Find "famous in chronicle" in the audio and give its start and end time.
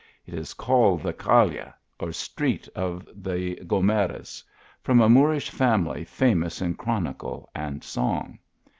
6.05-7.47